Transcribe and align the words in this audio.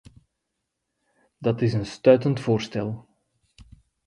Dat 1.37 1.61
is 1.61 1.73
een 1.73 1.85
stuitend 1.85 2.39
voorstel. 2.39 3.07